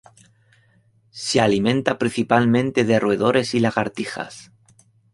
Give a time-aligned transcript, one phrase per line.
[1.23, 4.51] Se alimenta principalmente de roedores y lagartijas.